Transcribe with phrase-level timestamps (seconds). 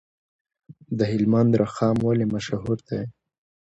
[0.97, 3.01] د هلمند رخام ولې مشهور دی؟